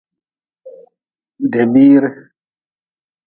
Debiire. 1.55 2.09